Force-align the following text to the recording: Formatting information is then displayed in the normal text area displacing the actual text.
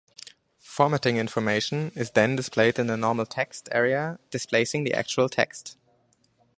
Formatting 0.63 1.17
information 1.17 1.91
is 1.95 2.09
then 2.09 2.35
displayed 2.35 2.79
in 2.79 2.87
the 2.87 2.97
normal 2.97 3.23
text 3.27 3.69
area 3.71 4.17
displacing 4.31 4.83
the 4.83 4.95
actual 4.95 5.29
text. 5.29 5.77